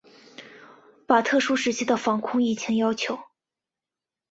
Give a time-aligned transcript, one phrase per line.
[1.05, 3.19] 把特殊时期的防控疫情要求